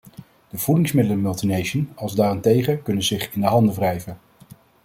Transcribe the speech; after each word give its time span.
De 0.49 0.57
voedingsmiddelenmultinationals 0.57 2.15
daarentegen 2.15 2.81
kunnen 2.83 3.03
zich 3.03 3.33
in 3.33 3.41
de 3.41 3.47
handen 3.47 3.75
wrijven. 3.75 4.17